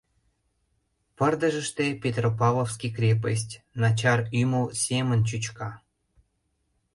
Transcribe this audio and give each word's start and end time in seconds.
Пырдыжыште 1.17 1.85
Петропавловский 2.03 2.93
крепость 2.97 3.53
начар 3.81 4.19
ӱмыл 4.39 4.65
семын 4.85 5.19
чӱчка. 5.27 5.69